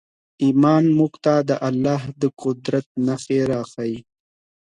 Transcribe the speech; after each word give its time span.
ایمان 0.43 0.83
موږ 0.97 1.13
ته 1.25 1.33
د 1.49 1.51
الله 1.67 2.01
د 2.21 2.23
قدرت 2.41 2.87
نښې 3.05 3.39
راښیي. 3.51 3.97